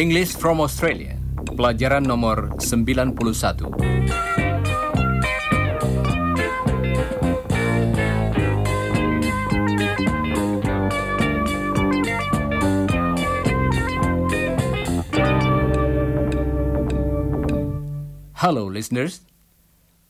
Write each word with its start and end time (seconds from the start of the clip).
English 0.00 0.32
from 0.32 0.64
Australia, 0.64 1.12
pelajaran 1.60 2.08
nomor 2.08 2.56
91. 2.56 3.12
Halo 18.40 18.72
listeners, 18.72 19.20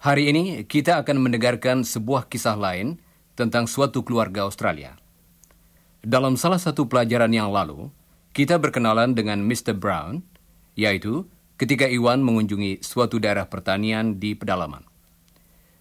hari 0.01 0.33
ini 0.33 0.65
kita 0.65 0.97
akan 1.05 1.21
mendengarkan 1.21 1.85
sebuah 1.85 2.33
kisah 2.33 2.57
lain 2.57 2.97
tentang 3.37 3.69
suatu 3.69 4.01
keluarga 4.01 4.49
Australia. 4.49 4.97
Dalam 6.01 6.41
salah 6.41 6.57
satu 6.57 6.89
pelajaran 6.89 7.29
yang 7.29 7.53
lalu, 7.53 7.93
kita 8.33 8.57
berkenalan 8.57 9.13
dengan 9.13 9.45
Mr. 9.45 9.77
Brown, 9.77 10.25
yaitu 10.73 11.29
ketika 11.61 11.85
Iwan 11.85 12.25
mengunjungi 12.25 12.81
suatu 12.81 13.21
daerah 13.21 13.45
pertanian 13.45 14.17
di 14.17 14.33
pedalaman. 14.33 14.89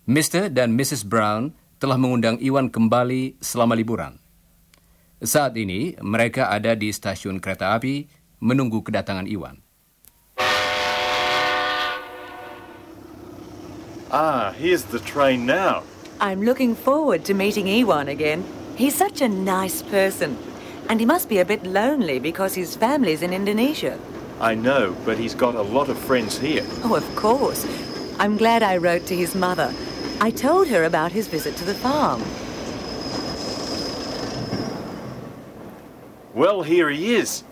Mr. 0.04 0.52
dan 0.52 0.76
Mrs. 0.76 1.08
Brown 1.08 1.56
telah 1.80 1.96
mengundang 1.96 2.36
Iwan 2.44 2.68
kembali 2.68 3.40
selama 3.40 3.80
liburan. 3.80 4.20
Saat 5.24 5.56
ini, 5.56 5.96
mereka 6.04 6.52
ada 6.52 6.76
di 6.76 6.92
stasiun 6.92 7.40
kereta 7.40 7.72
api 7.80 8.12
menunggu 8.44 8.84
kedatangan 8.84 9.28
Iwan. 9.32 9.64
Ah, 14.12 14.54
here's 14.58 14.86
the 14.86 14.98
train 15.00 15.46
now. 15.46 15.84
I'm 16.20 16.42
looking 16.42 16.76
forward 16.76 17.24
to 17.26 17.36
meeting 17.36 17.70
Iwan 17.70 18.08
again. 18.08 18.44
He's 18.76 18.96
such 18.96 19.22
a 19.22 19.30
nice 19.30 19.84
person. 19.84 20.36
And 20.90 21.00
he 21.00 21.06
must 21.06 21.30
be 21.30 21.38
a 21.38 21.46
bit 21.46 21.64
lonely 21.64 22.18
because 22.18 22.56
his 22.56 22.76
family's 22.76 23.22
in 23.22 23.34
Indonesia. 23.34 24.00
I 24.40 24.56
know, 24.56 24.96
but 25.06 25.20
he's 25.20 25.36
got 25.36 25.54
a 25.54 25.62
lot 25.62 25.90
of 25.90 25.98
friends 26.00 26.40
here. 26.40 26.66
Oh, 26.84 26.96
of 26.96 27.06
course. 27.16 27.68
I'm 28.18 28.36
glad 28.36 28.64
I 28.64 28.78
wrote 28.78 29.06
to 29.08 29.16
his 29.16 29.36
mother. 29.36 29.72
I 30.20 30.32
told 30.32 30.68
her 30.70 30.86
about 30.86 31.12
his 31.12 31.28
visit 31.28 31.56
to 31.58 31.66
the 31.66 31.76
farm. 31.76 32.24
Well, 36.34 36.64
here 36.64 36.90
he 36.90 37.14
is. 37.14 37.44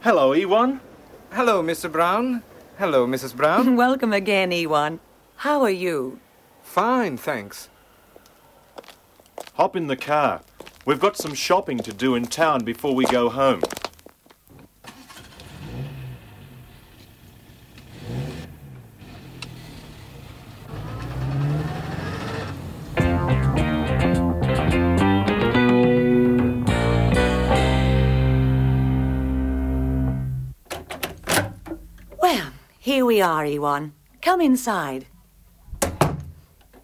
Hello, 0.00 0.32
Iwan. 0.32 0.80
Hello, 1.32 1.62
Mr. 1.62 1.92
Brown. 1.92 2.42
Hello, 2.78 3.06
Mrs. 3.06 3.36
Brown. 3.36 3.76
Welcome 3.84 4.14
again, 4.14 4.50
Iwan. 4.50 5.00
How 5.40 5.62
are 5.62 5.70
you? 5.70 6.18
Fine, 6.62 7.18
thanks. 7.18 7.68
Hop 9.54 9.76
in 9.76 9.86
the 9.86 9.96
car. 9.96 10.40
We've 10.86 10.98
got 10.98 11.16
some 11.16 11.34
shopping 11.34 11.78
to 11.78 11.92
do 11.92 12.14
in 12.14 12.24
town 12.26 12.64
before 12.64 12.94
we 12.94 13.04
go 13.04 13.28
home. 13.28 13.60
Well, 32.22 32.52
here 32.78 33.04
we 33.04 33.20
are, 33.20 33.44
Iwan. 33.44 33.92
Come 34.22 34.40
inside. 34.40 35.06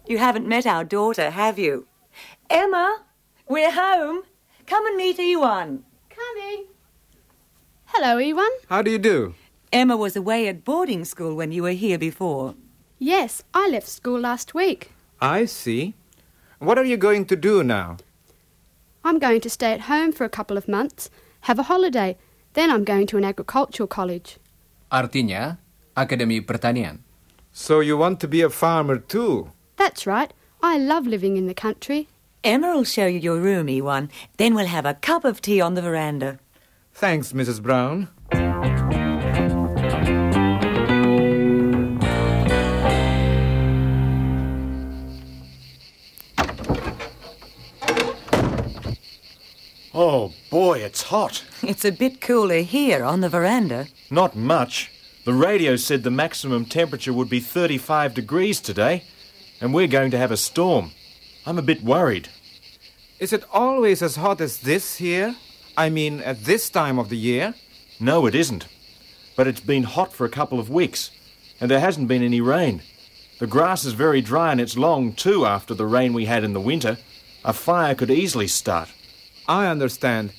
You 0.05 0.17
haven't 0.17 0.47
met 0.47 0.65
our 0.65 0.83
daughter, 0.83 1.29
have 1.31 1.57
you? 1.57 1.87
Emma, 2.49 3.03
we're 3.47 3.71
home. 3.71 4.23
Come 4.67 4.85
and 4.85 4.97
meet 4.97 5.17
Iwan. 5.17 5.83
Coming. 6.09 6.65
Hello, 7.85 8.17
Iwan. 8.17 8.51
How 8.67 8.81
do 8.81 8.91
you 8.91 8.99
do? 8.99 9.35
Emma 9.71 9.95
was 9.95 10.15
away 10.15 10.47
at 10.47 10.65
boarding 10.65 11.05
school 11.05 11.35
when 11.35 11.51
you 11.51 11.63
were 11.63 11.71
here 11.71 11.97
before. 11.97 12.55
Yes, 12.99 13.43
I 13.53 13.69
left 13.69 13.87
school 13.87 14.19
last 14.19 14.53
week. 14.53 14.91
I 15.21 15.45
see. 15.45 15.93
What 16.59 16.77
are 16.77 16.85
you 16.85 16.97
going 16.97 17.25
to 17.25 17.35
do 17.35 17.63
now? 17.63 17.97
I'm 19.05 19.19
going 19.19 19.41
to 19.41 19.49
stay 19.49 19.71
at 19.71 19.87
home 19.91 20.11
for 20.11 20.25
a 20.25 20.29
couple 20.29 20.57
of 20.57 20.67
months, 20.67 21.09
have 21.41 21.59
a 21.59 21.63
holiday, 21.63 22.17
then 22.53 22.69
I'm 22.69 22.83
going 22.83 23.07
to 23.07 23.17
an 23.17 23.25
agricultural 23.25 23.87
college. 23.87 24.37
Artinya, 24.91 25.57
Akademi 25.95 26.45
Pertanian. 26.45 26.99
So 27.51 27.79
you 27.79 27.97
want 27.97 28.19
to 28.21 28.27
be 28.27 28.41
a 28.41 28.49
farmer 28.49 28.97
too? 28.97 29.51
That's 29.83 30.07
right. 30.07 30.31
I 30.61 30.77
love 30.77 31.05
living 31.05 31.35
in 31.35 31.47
the 31.47 31.53
country. 31.53 32.07
Emma 32.41 32.73
will 32.73 32.85
show 32.85 33.05
you 33.05 33.19
your 33.19 33.37
room, 33.37 33.67
Iwan. 33.67 34.09
Then 34.37 34.55
we'll 34.55 34.67
have 34.67 34.85
a 34.85 34.93
cup 34.93 35.25
of 35.25 35.41
tea 35.41 35.59
on 35.59 35.73
the 35.73 35.81
veranda. 35.81 36.39
Thanks, 36.93 37.33
Mrs. 37.33 37.61
Brown. 37.61 38.07
Oh, 49.93 50.33
boy, 50.49 50.79
it's 50.79 51.01
hot. 51.01 51.43
It's 51.61 51.83
a 51.83 51.91
bit 51.91 52.21
cooler 52.21 52.61
here 52.61 53.03
on 53.03 53.19
the 53.19 53.27
veranda. 53.27 53.87
Not 54.09 54.33
much. 54.33 54.91
The 55.25 55.33
radio 55.33 55.75
said 55.75 56.03
the 56.03 56.09
maximum 56.09 56.63
temperature 56.63 57.11
would 57.11 57.29
be 57.29 57.41
35 57.41 58.13
degrees 58.13 58.61
today, 58.61 59.03
and 59.63 59.73
we're 59.73 59.87
going 59.87 60.11
to 60.11 60.17
have 60.17 60.29
a 60.31 60.35
storm. 60.35 60.91
I'm 61.45 61.57
a 61.57 61.61
bit 61.61 61.81
worried. 61.81 62.27
Is 63.17 63.31
it 63.31 63.45
always 63.53 64.01
as 64.01 64.17
hot 64.17 64.41
as 64.41 64.59
this 64.59 64.97
here? 64.97 65.37
I 65.77 65.89
mean, 65.89 66.19
at 66.19 66.43
this 66.43 66.69
time 66.69 66.99
of 66.99 67.07
the 67.07 67.17
year? 67.17 67.53
No, 67.97 68.25
it 68.25 68.35
isn't. 68.35 68.67
But 69.37 69.47
it's 69.47 69.61
been 69.61 69.83
hot 69.83 70.11
for 70.11 70.25
a 70.25 70.29
couple 70.37 70.59
of 70.59 70.69
weeks, 70.69 71.11
and 71.61 71.71
there 71.71 71.79
hasn't 71.79 72.09
been 72.09 72.21
any 72.21 72.41
rain. 72.41 72.81
The 73.39 73.47
grass 73.47 73.85
is 73.85 73.93
very 73.93 74.19
dry 74.19 74.51
and 74.51 74.59
it's 74.59 74.75
long 74.75 75.13
too 75.13 75.45
after 75.45 75.73
the 75.73 75.85
rain 75.85 76.11
we 76.11 76.25
had 76.25 76.43
in 76.43 76.51
the 76.51 76.59
winter. 76.59 76.97
A 77.45 77.53
fire 77.53 77.95
could 77.95 78.11
easily 78.11 78.47
start. 78.47 78.89
I 79.47 79.67
understand. 79.67 80.33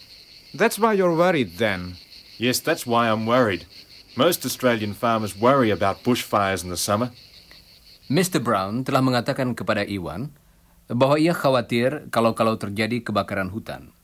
That's 0.52 0.78
why 0.78 0.92
you're 0.92 1.16
worried 1.16 1.56
then. 1.56 1.96
Yes, 2.36 2.60
that's 2.60 2.86
why 2.86 3.08
I'm 3.08 3.24
worried. 3.24 3.64
Most 4.16 4.44
Australian 4.44 4.92
farmers 4.92 5.34
worry 5.34 5.70
about 5.70 6.04
bushfires 6.04 6.62
in 6.62 6.68
the 6.68 6.76
summer. 6.76 7.10
Mr. 8.04 8.36
Brown 8.44 8.84
telah 8.84 9.00
mengatakan 9.00 9.56
kepada 9.56 9.80
Iwan 9.80 10.28
bahwa 10.92 11.16
ia 11.16 11.32
khawatir 11.32 12.12
kalau-kalau 12.12 12.60
terjadi 12.60 13.00
kebakaran 13.00 13.48
hutan. 13.48 13.96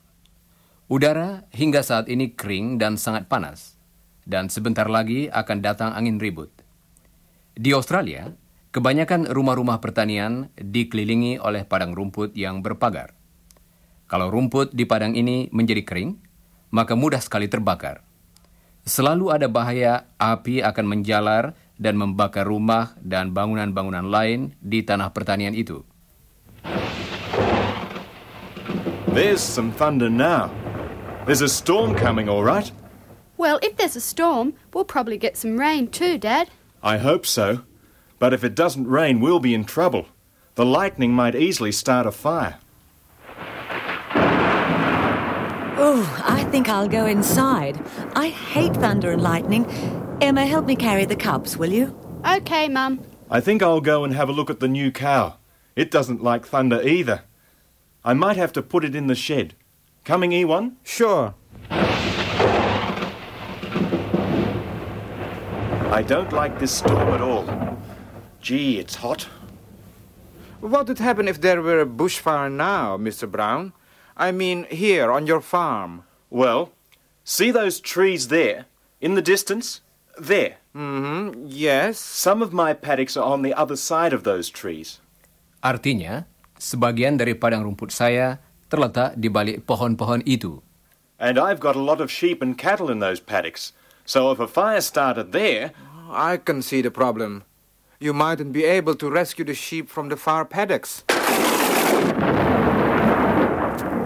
Udara 0.89 1.45
hingga 1.53 1.85
saat 1.85 2.09
ini 2.09 2.33
kering 2.33 2.81
dan 2.81 2.97
sangat 2.97 3.29
panas, 3.29 3.77
dan 4.25 4.49
sebentar 4.49 4.89
lagi 4.89 5.29
akan 5.29 5.59
datang 5.61 5.93
angin 5.93 6.17
ribut. 6.17 6.49
Di 7.53 7.77
Australia, 7.77 8.33
kebanyakan 8.73 9.29
rumah-rumah 9.29 9.85
pertanian 9.85 10.49
dikelilingi 10.57 11.37
oleh 11.37 11.69
padang 11.69 11.93
rumput 11.93 12.33
yang 12.33 12.65
berpagar. 12.65 13.13
Kalau 14.09 14.33
rumput 14.33 14.73
di 14.73 14.89
padang 14.89 15.13
ini 15.13 15.53
menjadi 15.53 15.85
kering, 15.85 16.17
maka 16.73 16.97
mudah 16.97 17.21
sekali 17.21 17.53
terbakar. 17.53 18.01
Selalu 18.89 19.29
ada 19.29 19.45
bahaya 19.53 20.09
api 20.17 20.65
akan 20.65 20.89
menjalar 20.89 21.53
dan 21.81 21.97
membakar 21.97 22.45
rumah 22.45 22.93
dan 23.01 23.33
bangunan-bangunan 23.33 24.05
lain 24.13 24.53
di 24.61 24.85
tanah 24.85 25.09
pertanian 25.17 25.57
itu. 25.57 25.81
There's 29.11 29.41
some 29.41 29.73
thunder 29.73 30.13
now. 30.13 30.53
There's 31.25 31.41
a 31.41 31.49
storm 31.49 31.97
coming, 31.97 32.29
all 32.29 32.45
right. 32.45 32.71
Well, 33.41 33.59
if 33.65 33.81
there's 33.81 33.97
a 33.97 34.05
storm, 34.05 34.53
we'll 34.77 34.85
probably 34.85 35.17
get 35.17 35.41
some 35.41 35.57
rain 35.57 35.89
too, 35.89 36.21
Dad. 36.21 36.53
I 36.85 37.01
hope 37.01 37.25
so. 37.25 37.65
But 38.21 38.37
if 38.37 38.45
it 38.45 38.55
doesn't 38.55 38.87
rain, 38.87 39.19
we'll 39.19 39.41
be 39.41 39.57
in 39.57 39.65
trouble. 39.65 40.07
The 40.55 40.69
lightning 40.69 41.17
might 41.17 41.35
easily 41.35 41.73
start 41.73 42.07
a 42.07 42.13
fire. 42.13 42.61
Oh, 45.81 46.05
I 46.29 46.45
think 46.53 46.69
I'll 46.69 46.89
go 46.89 47.07
inside. 47.07 47.81
I 48.15 48.29
hate 48.29 48.75
thunder 48.77 49.11
and 49.11 49.23
lightning. 49.23 49.65
Emma, 50.21 50.45
help 50.45 50.67
me 50.67 50.77
carry 50.77 51.07
the 51.07 51.17
cups, 51.17 51.57
will 51.57 51.73
you? 51.73 51.99
Okay, 52.27 52.69
Mum. 52.69 53.01
I 53.31 53.41
think 53.41 53.63
I'll 53.63 53.81
go 53.81 54.05
and 54.05 54.13
have 54.13 54.29
a 54.29 54.33
look 54.33 54.51
at 54.51 54.61
the 54.61 54.69
new 54.69 54.93
cow. 54.93 55.39
It 55.75 55.91
doesn't 55.91 56.23
like 56.23 56.45
thunder 56.45 56.83
either. 56.83 57.23
I 58.05 58.13
might 58.13 58.37
have 58.37 58.53
to 58.53 58.63
put 58.63 58.85
it 58.85 58.95
in 58.95 59.07
the 59.07 59.15
shed. 59.15 59.55
Coming, 60.05 60.33
Iwan? 60.35 60.77
Sure. 60.83 61.35
I 65.91 66.05
don't 66.07 66.33
like 66.33 66.59
this 66.59 66.73
storm 66.73 67.09
at 67.09 67.23
all. 67.23 67.79
Gee, 68.43 68.79
it's 68.79 68.97
hot. 68.97 69.27
What 70.61 70.89
would 70.89 70.99
happen 70.99 71.29
if 71.29 71.41
there 71.41 71.63
were 71.63 71.81
a 71.81 71.87
bushfire 71.87 72.53
now, 72.53 72.99
Mr. 72.99 73.31
Brown? 73.31 73.73
I 74.17 74.33
mean, 74.33 74.67
here 74.71 75.11
on 75.11 75.27
your 75.27 75.41
farm. 75.41 76.05
Well, 76.29 76.73
see 77.25 77.51
those 77.51 77.81
trees 77.81 78.29
there, 78.29 78.67
in 79.01 79.15
the 79.15 79.23
distance? 79.23 79.81
There. 80.21 80.61
Mm-hmm. 80.77 81.49
Yes. 81.49 81.97
Some 81.97 82.45
of 82.45 82.53
my 82.53 82.77
paddocks 82.77 83.17
are 83.17 83.25
on 83.25 83.41
the 83.41 83.57
other 83.57 83.77
side 83.77 84.13
of 84.13 84.23
those 84.23 84.53
trees. 84.53 85.01
Artinya, 85.65 86.29
sebagian 86.61 87.17
dari 87.17 87.33
padang 87.33 87.65
rumput 87.65 87.89
saya 87.89 88.37
terletak 88.69 89.17
di 89.17 89.33
balik 89.33 89.65
pohon-pohon 89.65 90.21
itu. 90.29 90.61
And 91.17 91.41
I've 91.41 91.61
got 91.61 91.73
a 91.73 91.81
lot 91.81 92.05
of 92.05 92.13
sheep 92.13 92.45
and 92.45 92.53
cattle 92.57 92.93
in 92.93 93.01
those 93.01 93.21
paddocks. 93.21 93.73
So 94.05 94.29
if 94.29 94.41
a 94.41 94.49
fire 94.49 94.85
started 94.85 95.33
there, 95.33 95.73
I 96.13 96.37
can 96.37 96.61
see 96.61 96.85
the 96.85 96.93
problem. 96.93 97.49
You 97.97 98.13
mightn't 98.13 98.53
be 98.53 98.65
able 98.69 98.97
to 99.01 99.09
rescue 99.09 99.45
the 99.45 99.57
sheep 99.57 99.89
from 99.89 100.13
the 100.13 100.17
far 100.17 100.45
paddocks. 100.45 101.05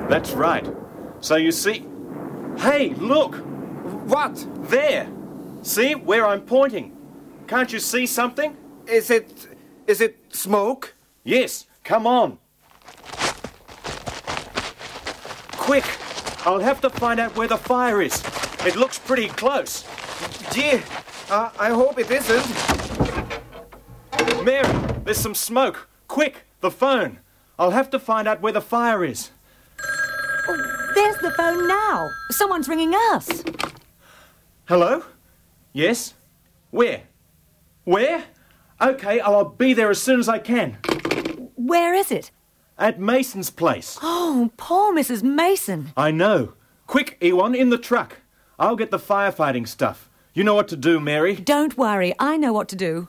that's 0.07 0.31
right. 0.35 0.67
So 1.19 1.35
you 1.35 1.51
see. 1.51 1.87
Hey, 2.59 2.95
look! 2.99 3.43
What? 4.07 4.39
There! 4.71 5.11
See 5.65 5.95
where 5.95 6.27
I'm 6.27 6.43
pointing? 6.43 6.95
Can't 7.47 7.73
you 7.73 7.79
see 7.79 8.07
something? 8.07 8.55
Is 8.87 9.09
it. 9.11 9.49
is 9.87 10.03
it 10.03 10.19
smoke? 10.29 10.95
Yes, 11.25 11.67
come 11.83 12.07
on. 12.07 12.39
Quick! 15.53 15.85
I'll 16.45 16.59
have 16.61 16.83
to 16.83 16.91
find 16.91 17.19
out 17.19 17.35
where 17.35 17.49
the 17.49 17.57
fire 17.57 18.03
is. 18.03 18.23
It 18.67 18.77
looks 18.77 18.99
pretty 18.99 19.29
close. 19.29 19.85
Gee, 20.53 20.83
uh, 21.31 21.51
I 21.59 21.71
hope 21.71 21.99
it 21.99 22.11
isn't. 22.11 22.47
Mary, 24.45 24.69
there's 25.05 25.17
some 25.17 25.35
smoke. 25.35 25.89
Quick, 26.09 26.45
the 26.61 26.71
phone. 26.71 27.21
I'll 27.59 27.71
have 27.71 27.89
to 27.91 27.99
find 27.99 28.29
out 28.29 28.43
where 28.43 28.53
the 28.53 28.61
fire 28.61 29.03
is. 29.03 29.31
Oh, 30.47 30.93
There's 30.95 31.17
the 31.23 31.31
phone 31.31 31.67
now. 31.67 32.11
Someone's 32.33 32.69
ringing 32.69 32.95
us. 32.95 33.43
Hello? 34.67 35.05
Yes? 35.77 36.15
Where? 36.71 37.03
Where? 37.83 38.25
Okay, 38.81 39.19
I'll 39.19 39.45
be 39.45 39.75
there 39.75 39.91
as 39.91 40.01
soon 40.01 40.21
as 40.21 40.29
I 40.29 40.39
can. 40.39 40.79
Where 41.57 41.93
is 41.93 42.13
it? 42.13 42.31
At 42.79 43.01
Mason's 43.01 43.51
place. 43.51 43.99
Oh, 44.01 44.53
poor 44.57 44.95
Mrs. 44.95 45.25
Mason. 45.25 45.93
I 45.97 46.13
know. 46.13 46.55
Quick, 46.87 47.19
Iwan, 47.21 47.57
in 47.57 47.71
the 47.71 47.79
truck. 47.79 48.19
I'll 48.57 48.77
get 48.77 48.93
the 48.93 49.01
firefighting 49.01 49.67
stuff. 49.67 50.09
You 50.33 50.45
know 50.45 50.55
what 50.55 50.69
to 50.69 50.77
do, 50.77 51.01
Mary. 51.01 51.35
Don't 51.35 51.77
worry, 51.77 52.15
I 52.21 52.37
know 52.37 52.53
what 52.53 52.69
to 52.69 52.77
do. 52.77 53.09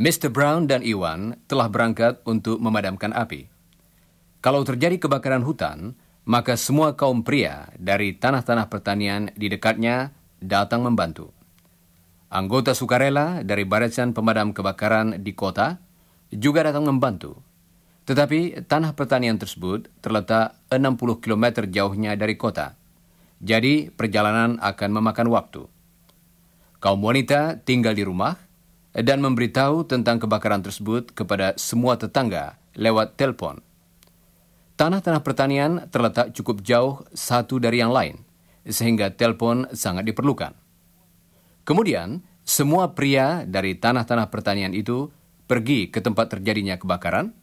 Mr. 0.00 0.32
Brown 0.32 0.64
dan 0.64 0.80
Iwan 0.80 1.36
telah 1.44 1.68
berangkat 1.68 2.24
untuk 2.24 2.56
memadamkan 2.56 3.12
api. 3.12 3.52
Kalau 4.40 4.64
terjadi 4.64 4.96
kebakaran 4.96 5.44
hutan, 5.44 5.92
maka 6.24 6.56
semua 6.56 6.96
kaum 6.96 7.20
pria 7.20 7.68
dari 7.76 8.16
tanah-tanah 8.16 8.72
pertanian 8.72 9.28
di 9.36 9.52
dekatnya 9.52 10.16
datang 10.40 10.88
membantu. 10.88 11.36
Anggota 12.32 12.72
sukarela 12.72 13.44
dari 13.44 13.68
Barisan 13.68 14.16
Pemadam 14.16 14.56
Kebakaran 14.56 15.20
di 15.20 15.36
kota 15.36 15.76
juga 16.32 16.64
datang 16.64 16.88
membantu. 16.88 17.36
Tetapi 18.08 18.64
tanah 18.64 18.96
pertanian 18.96 19.36
tersebut 19.36 19.92
terletak 20.00 20.56
60 20.72 21.20
km 21.20 21.68
jauhnya 21.68 22.16
dari 22.16 22.40
kota. 22.40 22.72
Jadi 23.36 23.92
perjalanan 23.92 24.56
akan 24.64 24.90
memakan 24.96 25.28
waktu. 25.28 25.62
Kaum 26.80 27.04
wanita 27.04 27.60
tinggal 27.60 27.92
di 27.92 28.08
rumah 28.08 28.48
dan 28.94 29.22
memberitahu 29.22 29.86
tentang 29.86 30.18
kebakaran 30.18 30.62
tersebut 30.62 31.14
kepada 31.14 31.54
semua 31.54 31.94
tetangga 31.94 32.58
lewat 32.74 33.14
telepon. 33.14 33.62
Tanah-tanah 34.74 35.20
pertanian 35.20 35.72
terletak 35.92 36.32
cukup 36.32 36.64
jauh 36.64 37.04
satu 37.12 37.60
dari 37.60 37.84
yang 37.84 37.92
lain, 37.92 38.24
sehingga 38.64 39.12
telepon 39.12 39.68
sangat 39.76 40.08
diperlukan. 40.08 40.56
Kemudian, 41.68 42.24
semua 42.42 42.96
pria 42.96 43.44
dari 43.44 43.76
tanah-tanah 43.76 44.32
pertanian 44.32 44.72
itu 44.72 45.12
pergi 45.44 45.92
ke 45.92 46.00
tempat 46.00 46.32
terjadinya 46.32 46.80
kebakaran, 46.80 47.36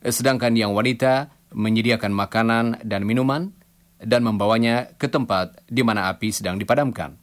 sedangkan 0.00 0.54
yang 0.54 0.72
wanita 0.72 1.34
menyediakan 1.52 2.12
makanan 2.14 2.64
dan 2.86 3.02
minuman 3.02 3.50
dan 3.98 4.22
membawanya 4.22 4.94
ke 5.00 5.08
tempat 5.08 5.60
di 5.66 5.82
mana 5.82 6.12
api 6.12 6.30
sedang 6.30 6.60
dipadamkan. 6.60 7.16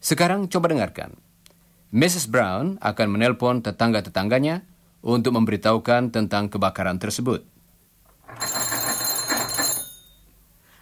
Sekarang 0.00 0.46
coba 0.48 0.72
dengarkan. 0.72 1.23
Mrs. 1.94 2.26
Brown 2.26 2.74
akan 2.82 3.14
menelpon 3.14 3.62
tetangga-tetangganya 3.62 4.66
untuk 4.98 5.38
memberitahukan 5.38 6.10
tentang 6.10 6.50
kebakaran 6.50 6.98
tersebut. 6.98 7.46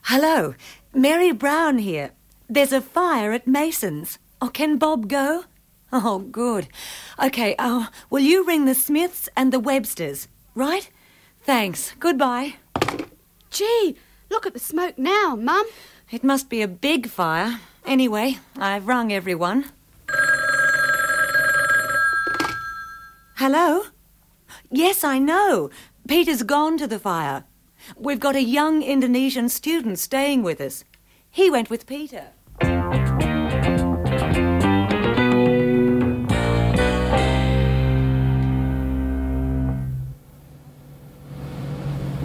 Hello, 0.09 0.56
Mary 0.97 1.37
Brown 1.37 1.76
here. 1.85 2.17
There's 2.49 2.73
a 2.73 2.81
fire 2.81 3.37
at 3.37 3.44
Mason's. 3.44 4.17
Oh, 4.41 4.49
can 4.49 4.81
Bob 4.81 5.12
go? 5.12 5.44
Oh, 5.93 6.25
good. 6.32 6.73
Okay, 7.20 7.55
oh, 7.61 7.93
will 8.09 8.25
you 8.25 8.41
ring 8.41 8.64
the 8.64 8.73
Smiths 8.73 9.29
and 9.37 9.53
the 9.53 9.61
Websters, 9.61 10.32
right? 10.56 10.88
Thanks. 11.44 11.93
Goodbye. 12.00 12.56
Gee, 13.53 14.00
look 14.32 14.49
at 14.49 14.56
the 14.56 14.64
smoke 14.64 14.97
now, 14.97 15.37
Mum. 15.37 15.69
It 16.09 16.25
must 16.25 16.49
be 16.49 16.64
a 16.64 16.69
big 16.69 17.12
fire. 17.12 17.61
Anyway, 17.85 18.41
I've 18.56 18.88
rung 18.88 19.12
everyone. 19.12 19.69
Hello? 23.43 23.87
Yes, 24.71 25.03
I 25.03 25.19
know. 25.19 25.69
Peter's 26.06 26.44
gone 26.44 26.79
to 26.79 26.87
the 26.87 27.00
fire. 27.00 27.43
We've 27.97 28.21
got 28.21 28.37
a 28.37 28.41
young 28.41 28.83
Indonesian 28.83 29.49
student 29.49 29.99
staying 29.99 30.44
with 30.44 30.61
us. 30.61 30.85
He 31.29 31.50
went 31.50 31.69
with 31.69 31.85
Peter. 31.85 32.27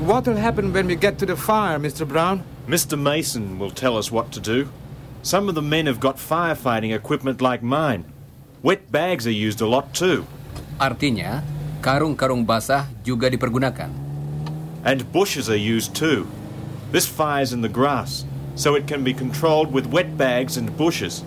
What'll 0.06 0.36
happen 0.36 0.72
when 0.72 0.86
we 0.86 0.96
get 0.96 1.18
to 1.18 1.26
the 1.26 1.36
fire, 1.36 1.80
Mr. 1.80 2.08
Brown? 2.08 2.44
Mr. 2.68 2.96
Mason 2.96 3.58
will 3.58 3.72
tell 3.72 3.98
us 3.98 4.12
what 4.12 4.32
to 4.34 4.40
do. 4.40 4.70
Some 5.24 5.50
of 5.50 5.56
the 5.56 5.64
men 5.64 5.88
have 5.88 6.00
got 6.00 6.18
firefighting 6.18 6.94
equipment 6.94 7.42
like 7.42 7.64
mine. 7.64 8.06
Wet 8.62 8.92
bags 8.92 9.26
are 9.26 9.32
used 9.32 9.62
a 9.62 9.66
lot 9.66 9.96
too. 9.96 10.28
Artinya, 10.78 11.42
karung-karung 11.82 12.46
basah 12.46 12.86
juga 13.02 13.34
dipergunakan. 13.34 13.90
And 14.86 15.02
bushes 15.10 15.50
are 15.50 15.58
used 15.58 15.98
too. 15.98 16.30
This 16.94 17.10
fire's 17.10 17.50
in 17.50 17.66
the 17.66 17.72
grass, 17.72 18.30
so 18.54 18.78
it 18.78 18.86
can 18.86 19.02
be 19.02 19.10
controlled 19.10 19.74
with 19.74 19.90
wet 19.90 20.14
bags 20.22 20.54
and 20.54 20.70
bushes. 20.78 21.26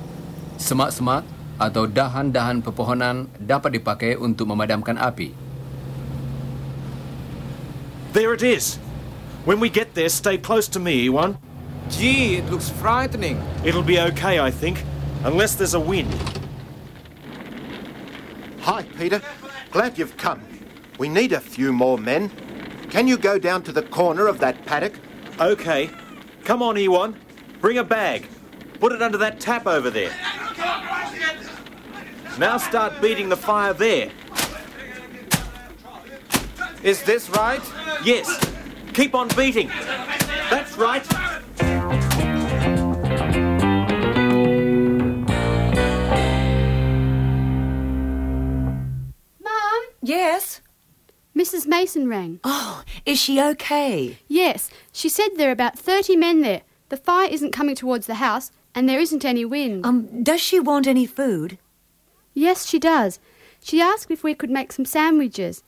Semak-semak 0.55 1.27
atau 1.59 1.91
dahan-dahan 1.91 2.63
pepohonan 2.63 3.27
dapat 3.43 3.83
dipakai 3.83 4.15
untuk 4.15 4.49
memadamkan 4.55 4.97
api. 4.97 5.35
There 8.15 8.31
it 8.31 8.47
is. 8.47 8.79
When 9.43 9.59
we 9.59 9.67
get 9.67 9.99
there, 9.99 10.09
stay 10.09 10.39
close 10.39 10.71
to 10.73 10.79
me, 10.79 11.11
Ewan. 11.11 11.43
Gee, 11.91 12.39
it 12.39 12.47
looks 12.55 12.71
frightening. 12.71 13.43
It'll 13.67 13.83
be 13.83 13.99
okay, 14.15 14.39
I 14.39 14.55
think, 14.55 14.87
unless 15.27 15.59
there's 15.59 15.75
a 15.75 15.83
wind. 15.83 16.15
Hi, 18.63 18.85
Peter. 18.95 19.19
Glad 19.71 19.99
you've 19.99 20.17
come. 20.17 20.43
We 20.99 21.09
need 21.09 21.33
a 21.33 21.41
few 21.41 21.73
more 21.73 21.97
men. 21.97 22.31
Can 22.91 23.07
you 23.07 23.17
go 23.17 23.39
down 23.39 23.63
to 23.63 23.73
the 23.73 23.83
corner 23.83 24.27
of 24.27 24.41
that 24.41 24.67
paddock? 24.67 24.95
Okay. 25.41 25.91
Come 26.45 26.61
on, 26.61 26.77
Iwan. 26.77 27.17
Bring 27.61 27.79
a 27.79 27.85
bag. 27.85 28.27
Put 28.81 28.93
it 28.93 29.01
under 29.01 29.19
that 29.19 29.39
tap 29.39 29.67
over 29.69 29.89
there. 29.89 30.13
Now 32.39 32.57
start 32.57 33.01
beating 33.01 33.29
the 33.29 33.37
fire 33.37 33.73
there. 33.73 34.11
Is 36.83 37.03
this 37.05 37.31
right? 37.31 37.63
Yes. 38.03 38.41
Keep 38.95 39.15
on 39.15 39.29
beating. 39.37 39.69
That's 39.69 40.77
right. 40.77 41.07
Mason 51.81 52.09
rang. 52.11 52.41
Oh, 52.45 52.85
is 53.07 53.19
she 53.19 53.41
okay? 53.41 54.19
Yes, 54.29 54.69
she 54.93 55.09
said 55.09 55.29
there 55.37 55.49
are 55.49 55.53
about 55.53 55.79
30 55.79 56.15
men 56.15 56.43
there. 56.43 56.61
The 56.91 56.99
fire 56.99 57.27
isn't 57.31 57.53
coming 57.53 57.75
towards 57.75 58.07
the 58.07 58.17
house, 58.17 58.53
and 58.75 58.87
there 58.87 59.01
isn't 59.01 59.25
any 59.25 59.47
wind. 59.47 59.87
Um, 59.87 60.23
does 60.23 60.43
she 60.43 60.61
want 60.61 60.87
any 60.87 61.07
food? 61.07 61.57
yes, 62.35 62.67
she 62.67 62.79
does. 62.79 63.19
She 63.63 63.81
asked 63.81 64.11
if 64.11 64.23
we 64.23 64.35
could 64.35 64.51
make 64.51 64.73
some 64.73 64.85
sandwiches. 64.85 65.63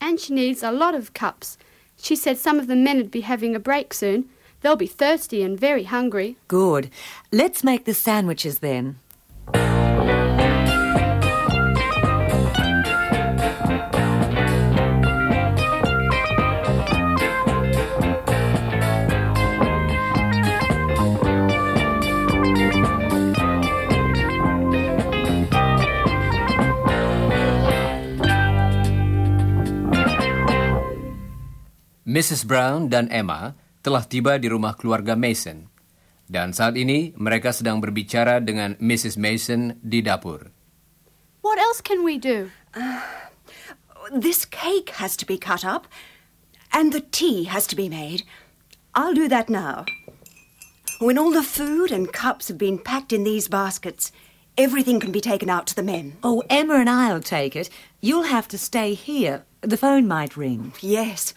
And 0.00 0.20
she 0.20 0.32
needs 0.32 0.62
a 0.62 0.70
lot 0.70 0.94
of 0.94 1.12
cups. 1.12 1.58
She 2.00 2.14
said 2.14 2.38
some 2.38 2.60
of 2.60 2.68
the 2.68 2.76
men 2.76 2.98
would 2.98 3.10
be 3.10 3.22
having 3.22 3.56
a 3.56 3.60
break 3.60 3.92
soon. 3.92 4.28
They'll 4.60 4.76
be 4.76 4.86
thirsty 4.86 5.42
and 5.42 5.58
very 5.58 5.84
hungry. 5.84 6.36
Good. 6.46 6.88
Let's 7.32 7.64
make 7.64 7.84
the 7.84 7.94
sandwiches 7.94 8.60
then. 8.60 9.00
Mrs. 32.08 32.48
Brown 32.48 32.88
dan 32.88 33.12
Emma 33.12 33.52
telah 33.84 34.00
tiba 34.00 34.40
di 34.40 34.48
rumah 34.48 34.72
keluarga 34.72 35.12
Mason. 35.12 35.68
Dan 36.24 36.56
saat 36.56 36.80
ini 36.80 37.12
mereka 37.20 37.52
sedang 37.52 37.84
berbicara 37.84 38.40
dengan 38.40 38.80
Mrs. 38.80 39.20
Mason 39.20 39.76
di 39.84 40.00
dapur. 40.00 40.48
What 41.44 41.60
else 41.60 41.84
can 41.84 42.00
we 42.00 42.16
do? 42.16 42.48
Uh, 42.72 43.04
this 44.08 44.48
cake 44.48 44.96
has 44.96 45.20
to 45.20 45.28
be 45.28 45.36
cut 45.36 45.68
up, 45.68 45.84
and 46.72 46.96
the 46.96 47.04
tea 47.04 47.44
has 47.44 47.68
to 47.68 47.76
be 47.76 47.92
made. 47.92 48.24
I'll 48.96 49.12
do 49.12 49.28
that 49.28 49.52
now. 49.52 49.84
When 51.04 51.20
all 51.20 51.28
the 51.28 51.44
food 51.44 51.92
and 51.92 52.08
cups 52.08 52.48
have 52.48 52.56
been 52.56 52.80
packed 52.80 53.12
in 53.12 53.28
these 53.28 53.52
baskets, 53.52 54.16
everything 54.56 54.96
can 54.96 55.12
be 55.12 55.20
taken 55.20 55.52
out 55.52 55.68
to 55.68 55.76
the 55.76 55.84
men. 55.84 56.16
Oh, 56.24 56.40
Emma 56.48 56.80
and 56.80 56.88
I'll 56.88 57.20
take 57.20 57.52
it. 57.52 57.68
You'll 58.00 58.32
have 58.32 58.48
to 58.48 58.56
stay 58.56 58.96
here. 58.96 59.44
The 59.60 59.76
phone 59.76 60.08
might 60.08 60.40
ring. 60.40 60.72
Yes. 60.80 61.36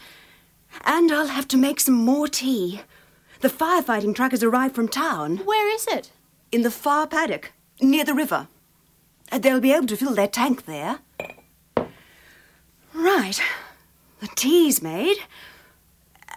And 0.86 1.12
I'll 1.12 1.28
have 1.28 1.48
to 1.50 1.58
make 1.58 1.80
some 1.80 1.96
more 1.96 2.28
tea. 2.28 2.82
The 3.42 3.50
firefighting 3.50 4.16
truck 4.16 4.32
has 4.32 4.44
arrived 4.44 4.75
from 4.75 4.88
town 4.88 5.38
Where 5.38 5.74
is 5.74 5.88
it? 5.88 6.12
in 6.51 6.62
the 6.63 6.72
far 6.72 7.08
paddock 7.08 7.51
near 7.82 8.04
the 8.04 8.13
river. 8.13 8.48
Uh, 9.32 9.38
They'll 9.40 9.60
be 9.62 9.72
able 9.74 9.88
to 9.88 9.98
fill 9.98 10.13
their 10.13 10.28
tank 10.28 10.66
there. 10.66 11.00
Right. 12.94 13.42
The 14.20 14.28
tea's 14.36 14.82
made. 14.82 15.18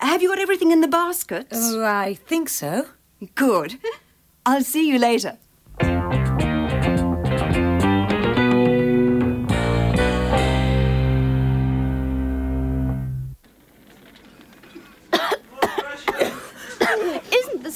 Have 0.01 0.23
you 0.23 0.29
got 0.29 0.39
everything 0.39 0.71
in 0.71 0.81
the 0.81 0.89
baskets? 0.89 1.57
Oh, 1.61 1.85
I 1.85 2.15
think 2.15 2.49
so. 2.49 2.87
Good. 3.35 3.79
I'll 4.47 4.63
see 4.65 4.89
you 4.89 4.99
later. 4.99 5.39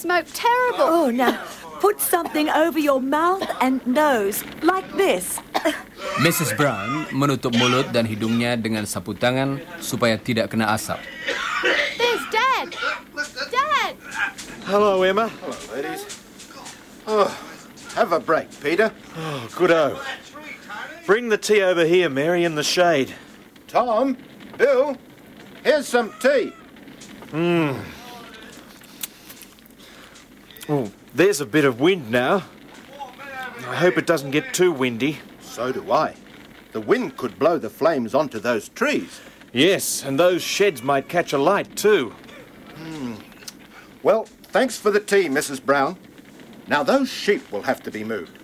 Isn't 0.08 0.24
smoke 0.24 0.32
terrible? 0.32 0.88
Oh, 0.88 1.10
now 1.12 1.36
put 1.84 2.00
something 2.00 2.48
over 2.48 2.78
your 2.78 2.96
mouth 2.96 3.44
and 3.60 3.84
nose, 3.84 4.40
like 4.64 4.88
this. 4.96 5.36
Mrs. 6.24 6.56
Brown 6.56 7.04
menutup 7.12 7.52
mulut 7.52 7.92
dan 7.92 8.08
hidungnya 8.08 8.56
dengan 8.56 8.88
sapu 8.88 9.12
tangan 9.12 9.60
supaya 9.84 10.16
tidak 10.16 10.48
kena 10.48 10.72
asap. 10.72 10.96
There's 12.00 12.24
Dad! 12.32 12.72
Dad! 13.52 13.92
Hello, 14.64 15.04
Emma. 15.04 15.28
Hello, 15.28 15.76
ladies. 15.76 16.08
Oh, 17.04 17.28
have 17.92 18.16
a 18.16 18.20
break, 18.20 18.48
Peter. 18.64 18.88
Oh, 19.12 19.44
goodo. 19.52 20.00
Bring 21.04 21.28
the 21.28 21.36
tea 21.36 21.60
over 21.60 21.84
here, 21.84 22.08
Mary, 22.08 22.48
in 22.48 22.56
the 22.56 22.64
shade. 22.64 23.12
Tom, 23.68 24.16
Bill, 24.56 24.96
here's 25.60 25.84
some 25.84 26.16
tea. 26.16 26.56
Hmm. 27.28 27.76
Oh, 30.68 30.90
there's 31.14 31.40
a 31.40 31.46
bit 31.46 31.64
of 31.64 31.80
wind 31.80 32.10
now. 32.10 32.44
I 33.66 33.76
hope 33.76 33.96
it 33.96 34.06
doesn't 34.06 34.32
get 34.32 34.52
too 34.52 34.70
windy. 34.70 35.18
So 35.40 35.72
do 35.72 35.90
I. 35.90 36.14
The 36.72 36.80
wind 36.80 37.16
could 37.16 37.38
blow 37.38 37.56
the 37.58 37.70
flames 37.70 38.14
onto 38.14 38.38
those 38.38 38.68
trees. 38.68 39.20
Yes, 39.52 40.04
and 40.04 40.20
those 40.20 40.42
sheds 40.42 40.82
might 40.82 41.08
catch 41.08 41.32
a 41.32 41.38
light 41.38 41.74
too. 41.74 42.10
Hmm. 42.76 43.14
Well, 44.02 44.24
thanks 44.52 44.76
for 44.76 44.90
the 44.90 45.00
tea, 45.00 45.28
Mrs. 45.28 45.64
Brown. 45.64 45.96
Now, 46.66 46.82
those 46.82 47.08
sheep 47.08 47.50
will 47.50 47.62
have 47.62 47.82
to 47.84 47.90
be 47.90 48.04
moved. 48.04 48.38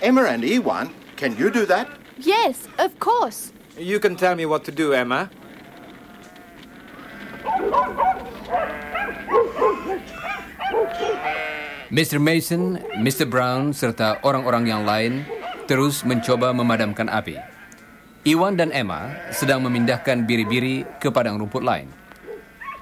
Emma 0.00 0.22
and 0.22 0.44
Iwan, 0.44 0.94
can 1.16 1.36
you 1.36 1.50
do 1.50 1.66
that? 1.66 1.90
Yes, 2.18 2.68
of 2.78 2.98
course. 3.00 3.52
You 3.76 3.98
can 3.98 4.14
tell 4.14 4.36
me 4.36 4.46
what 4.46 4.64
to 4.64 4.72
do, 4.72 4.92
Emma. 4.92 5.28
Mr. 11.88 12.20
Mason, 12.20 12.76
Mr. 13.00 13.24
Brown, 13.24 13.72
serta 13.72 14.20
orang-orang 14.20 14.68
yang 14.68 14.84
lain 14.84 15.24
terus 15.64 16.04
mencoba 16.04 16.52
memadamkan 16.52 17.08
api. 17.08 17.40
Iwan 18.28 18.60
dan 18.60 18.68
Emma 18.76 19.16
sedang 19.32 19.64
memindahkan 19.64 20.28
biri-biri 20.28 20.84
ke 21.00 21.08
padang 21.08 21.40
rumput 21.40 21.64
lain. 21.64 21.88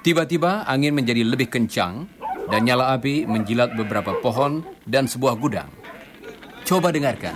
Tiba-tiba 0.03 0.67
angin 0.67 0.91
menjadi 0.91 1.23
lebih 1.23 1.47
kencang 1.47 2.03
dan 2.51 2.67
nyala 2.67 2.99
api 2.99 3.23
menjilat 3.23 3.79
beberapa 3.79 4.11
pohon 4.19 4.67
dan 4.83 5.07
sebuah 5.07 5.39
gudang. 5.39 5.71
Coba 6.67 6.91
dengarkan. 6.91 7.35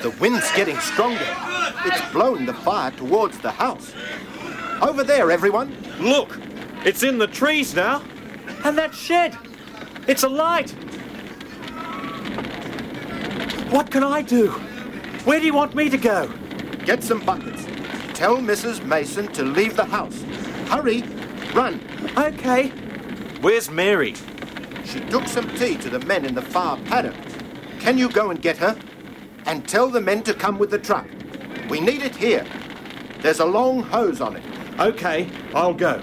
The 0.00 0.08
wind's 0.16 0.48
getting 0.56 0.80
stronger. 0.80 1.28
It's 1.84 2.00
blown 2.16 2.48
the 2.48 2.56
fire 2.64 2.96
towards 2.96 3.36
the 3.44 3.52
house. 3.52 3.92
Over 4.80 5.04
there, 5.04 5.28
everyone. 5.28 5.76
Look, 6.00 6.40
it's 6.84 7.02
in 7.02 7.18
the 7.18 7.26
trees 7.26 7.74
now. 7.74 8.02
And 8.64 8.76
that 8.78 8.94
shed, 8.94 9.36
it's 10.06 10.22
alight. 10.22 10.70
What 13.70 13.90
can 13.90 14.02
I 14.02 14.22
do? 14.22 14.48
Where 15.24 15.38
do 15.38 15.46
you 15.46 15.54
want 15.54 15.74
me 15.74 15.88
to 15.88 15.96
go? 15.98 16.32
Get 16.84 17.04
some 17.04 17.20
buckets. 17.24 17.64
Tell 18.14 18.38
Mrs. 18.38 18.84
Mason 18.84 19.28
to 19.32 19.44
leave 19.44 19.76
the 19.76 19.84
house. 19.84 20.22
Hurry. 20.68 21.02
Run. 21.54 21.80
Okay. 22.16 22.68
Where's 23.40 23.70
Mary? 23.70 24.14
She 24.84 25.00
took 25.00 25.26
some 25.28 25.48
tea 25.56 25.76
to 25.76 25.88
the 25.88 26.00
men 26.00 26.24
in 26.24 26.34
the 26.34 26.42
far 26.42 26.76
paddock. 26.78 27.14
Can 27.78 27.96
you 27.96 28.08
go 28.08 28.30
and 28.30 28.42
get 28.42 28.58
her? 28.58 28.76
And 29.46 29.68
tell 29.68 29.88
the 29.88 30.00
men 30.00 30.22
to 30.24 30.34
come 30.34 30.58
with 30.58 30.70
the 30.70 30.78
truck. 30.78 31.06
We 31.68 31.80
need 31.80 32.02
it 32.02 32.16
here. 32.16 32.44
There's 33.20 33.40
a 33.40 33.44
long 33.44 33.82
hose 33.82 34.20
on 34.20 34.36
it. 34.36 34.44
Okay, 34.78 35.30
I'll 35.54 35.74
go. 35.74 36.02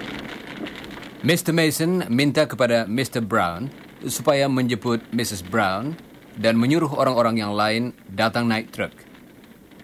Mr. 1.27 1.51
Mason 1.51 2.07
minta 2.07 2.48
kepada 2.48 2.88
Mr. 2.88 3.19
Brown 3.19 3.67
supaya 4.07 4.48
menjemput 4.48 5.03
Mrs. 5.12 5.43
Brown 5.43 5.91
dan 6.39 6.55
menyuruh 6.55 6.88
orang-orang 6.96 7.43
yang 7.43 7.51
lain 7.51 7.91
datang 8.07 8.48
naik 8.48 8.72
truk. 8.72 8.96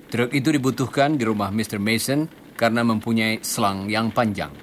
Truk 0.07 0.31
itu 0.31 0.55
dibutuhkan 0.55 1.19
di 1.19 1.27
rumah 1.27 1.51
Mr. 1.51 1.83
Mason 1.83 2.31
karena 2.55 2.87
mempunyai 2.87 3.43
selang 3.43 3.91
yang 3.91 4.07
panjang. 4.15 4.55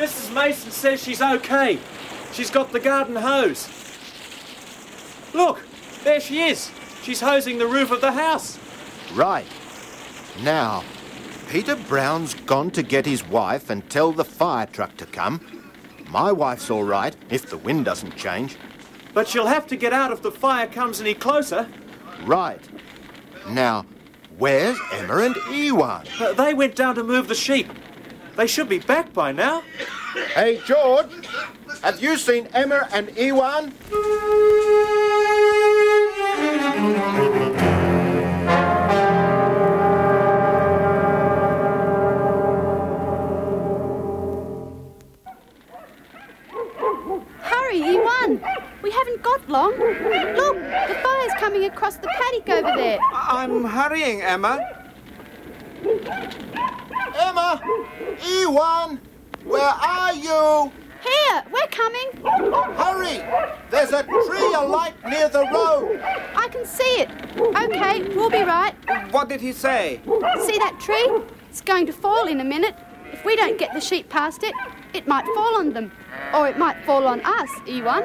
Mrs. 0.00 0.32
Mason 0.32 0.72
says 0.72 1.04
she's 1.04 1.20
okay. 1.20 1.76
She's 2.32 2.48
got 2.48 2.72
the 2.72 2.80
garden 2.80 3.20
hose. 3.20 3.68
Look, 5.36 5.60
there 6.08 6.24
she 6.24 6.40
is. 6.40 6.72
She's 7.04 7.20
hosing 7.20 7.60
the 7.60 7.68
roof 7.68 7.92
of 7.92 8.00
the 8.00 8.16
house. 8.16 8.56
Right. 9.12 9.44
Now, 10.40 10.88
Peter 11.48 11.76
Brown's 11.76 12.34
gone 12.34 12.70
to 12.72 12.82
get 12.82 13.06
his 13.06 13.26
wife 13.28 13.70
and 13.70 13.88
tell 13.88 14.12
the 14.12 14.24
fire 14.24 14.66
truck 14.66 14.96
to 14.96 15.06
come. 15.06 15.40
My 16.08 16.32
wife's 16.32 16.70
all 16.70 16.82
right 16.82 17.14
if 17.30 17.48
the 17.48 17.56
wind 17.56 17.84
doesn't 17.84 18.16
change. 18.16 18.56
But 19.14 19.28
she'll 19.28 19.46
have 19.46 19.66
to 19.68 19.76
get 19.76 19.92
out 19.92 20.12
if 20.12 20.22
the 20.22 20.32
fire 20.32 20.66
comes 20.66 21.00
any 21.00 21.14
closer. 21.14 21.68
Right. 22.24 22.60
Now, 23.48 23.86
where's 24.38 24.78
Emma 24.92 25.18
and 25.18 25.36
Iwan? 25.48 26.06
Uh, 26.20 26.32
they 26.32 26.52
went 26.52 26.74
down 26.74 26.96
to 26.96 27.04
move 27.04 27.28
the 27.28 27.34
sheep. 27.34 27.68
They 28.36 28.46
should 28.46 28.68
be 28.68 28.80
back 28.80 29.12
by 29.12 29.32
now. 29.32 29.62
Hey, 30.34 30.60
George, 30.66 31.10
have 31.82 32.02
you 32.02 32.16
seen 32.18 32.48
Emma 32.52 32.88
and 32.92 33.10
Iwan? 33.18 33.72
Across 51.66 51.96
the 51.96 52.08
paddock 52.08 52.48
over 52.48 52.76
there. 52.76 52.98
I'm 53.12 53.64
hurrying, 53.64 54.22
Emma. 54.22 54.84
Emma! 57.18 57.60
Iwan! 58.22 59.00
Where 59.44 59.62
are 59.62 60.14
you? 60.14 60.72
Here, 61.02 61.44
we're 61.52 61.66
coming. 61.70 62.10
Hurry! 62.76 63.20
There's 63.70 63.92
a 63.92 64.04
tree 64.04 64.54
alight 64.54 64.94
near 65.08 65.28
the 65.28 65.46
road. 65.52 66.00
I 66.36 66.48
can 66.48 66.64
see 66.64 67.00
it. 67.00 67.10
Okay, 67.36 68.02
we'll 68.14 68.30
be 68.30 68.42
right. 68.42 68.74
What 69.12 69.28
did 69.28 69.40
he 69.40 69.52
say? 69.52 70.00
See 70.04 70.58
that 70.58 70.78
tree? 70.80 71.10
It's 71.50 71.60
going 71.60 71.86
to 71.86 71.92
fall 71.92 72.26
in 72.28 72.40
a 72.40 72.44
minute. 72.44 72.76
If 73.12 73.24
we 73.24 73.36
don't 73.36 73.58
get 73.58 73.74
the 73.74 73.80
sheep 73.80 74.08
past 74.08 74.42
it, 74.44 74.54
it 74.94 75.06
might 75.06 75.26
fall 75.34 75.56
on 75.56 75.72
them. 75.72 75.90
Or 76.32 76.48
it 76.48 76.58
might 76.58 76.84
fall 76.84 77.06
on 77.06 77.20
us, 77.24 77.50
Iwan. 77.66 78.02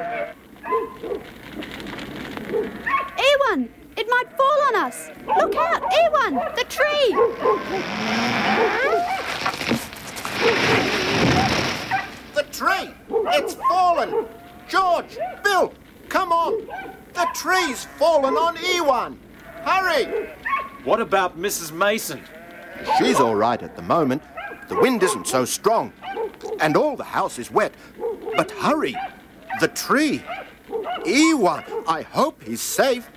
Iwan! 2.52 3.68
It 3.96 4.06
might 4.08 4.36
fall 4.36 4.62
on 4.68 4.76
us! 4.76 5.10
Look 5.26 5.54
out, 5.56 5.82
Iwan! 5.82 6.34
The 6.54 6.64
tree! 6.68 7.14
The 12.34 12.44
tree! 12.52 12.94
It's 13.34 13.54
fallen! 13.54 14.26
George! 14.68 15.18
Bill! 15.42 15.72
Come 16.08 16.30
on! 16.32 16.66
The 17.14 17.26
tree's 17.34 17.86
fallen 17.96 18.34
on 18.34 18.58
Iwan! 18.58 19.18
Hurry! 19.64 20.28
What 20.84 21.00
about 21.00 21.38
Mrs. 21.38 21.72
Mason? 21.72 22.20
She's 22.98 23.18
all 23.18 23.34
right 23.34 23.62
at 23.62 23.76
the 23.76 23.82
moment. 23.82 24.22
The 24.68 24.76
wind 24.76 25.02
isn't 25.02 25.26
so 25.26 25.46
strong. 25.46 25.92
And 26.60 26.76
all 26.76 26.96
the 26.96 27.04
house 27.04 27.38
is 27.38 27.50
wet. 27.50 27.72
But 28.36 28.50
hurry! 28.50 28.94
The 29.60 29.68
tree! 29.68 30.22
Iwan! 31.02 31.66
I 31.86 32.06
hope 32.06 32.38
he's 32.46 32.62
safe. 32.62 33.10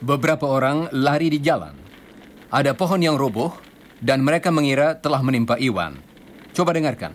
Beberapa 0.00 0.44
orang 0.44 0.92
lari 0.92 1.32
di 1.32 1.40
jalan. 1.40 1.76
Ada 2.50 2.76
pohon 2.76 3.00
yang 3.00 3.16
roboh 3.16 3.56
dan 4.02 4.20
mereka 4.20 4.52
mengira 4.52 4.98
telah 4.98 5.24
menimpa 5.24 5.56
Iwan. 5.56 5.96
Coba 6.52 6.76
dengarkan. 6.76 7.14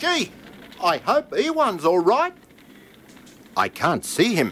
Gee, 0.00 0.34
I 0.82 0.98
hope 0.98 1.30
Iwan's 1.36 1.86
all 1.86 2.02
right. 2.02 2.34
I 3.54 3.68
can't 3.68 4.02
see 4.02 4.34
him. 4.34 4.50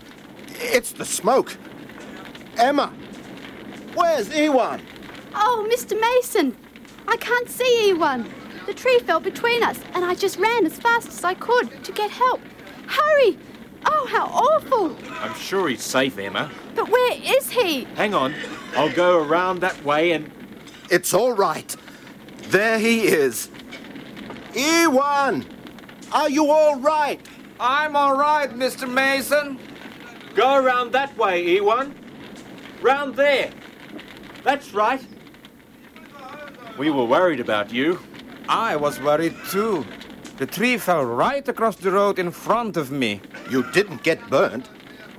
It's 0.60 0.92
the 0.92 1.08
smoke. 1.08 1.56
Emma, 2.60 2.92
where's 3.96 4.28
Iwan? 4.30 4.99
Oh, 5.34 5.68
Mr. 5.72 5.98
Mason! 6.00 6.56
I 7.06 7.16
can't 7.16 7.48
see 7.48 7.90
Iwan. 7.90 8.30
The 8.66 8.74
tree 8.74 8.98
fell 9.00 9.20
between 9.20 9.62
us, 9.62 9.80
and 9.94 10.04
I 10.04 10.14
just 10.14 10.38
ran 10.38 10.66
as 10.66 10.78
fast 10.78 11.08
as 11.08 11.24
I 11.24 11.34
could 11.34 11.82
to 11.84 11.92
get 11.92 12.10
help. 12.10 12.40
Hurry! 12.86 13.38
Oh, 13.84 14.06
how 14.10 14.26
awful! 14.26 14.96
I'm 15.10 15.34
sure 15.34 15.68
he's 15.68 15.82
safe, 15.82 16.18
Emma. 16.18 16.50
But 16.74 16.88
where 16.90 17.12
is 17.14 17.50
he? 17.50 17.84
Hang 17.94 18.14
on. 18.14 18.34
I'll 18.74 18.92
go 18.92 19.22
around 19.22 19.60
that 19.60 19.82
way 19.84 20.12
and. 20.12 20.30
It's 20.90 21.14
all 21.14 21.32
right. 21.32 21.74
There 22.48 22.78
he 22.78 23.02
is. 23.06 23.48
Iwan! 24.56 25.46
Are 26.12 26.28
you 26.28 26.50
all 26.50 26.76
right? 26.76 27.20
I'm 27.58 27.94
all 27.94 28.16
right, 28.16 28.50
Mr. 28.50 28.90
Mason. 28.90 29.58
Go 30.34 30.56
around 30.56 30.92
that 30.92 31.16
way, 31.16 31.56
Iwan. 31.56 31.94
Round 32.82 33.14
there. 33.14 33.50
That's 34.42 34.72
right. 34.72 35.04
We 36.78 36.90
were 36.90 37.04
worried 37.04 37.40
about 37.40 37.72
you. 37.72 37.98
I 38.48 38.76
was 38.76 39.00
worried 39.00 39.36
too. 39.50 39.84
The 40.38 40.46
tree 40.46 40.78
fell 40.78 41.04
right 41.04 41.46
across 41.46 41.76
the 41.76 41.90
road 41.90 42.18
in 42.18 42.30
front 42.30 42.76
of 42.76 42.90
me. 42.90 43.20
You 43.50 43.70
didn't 43.72 44.02
get 44.02 44.30
burnt. 44.30 44.68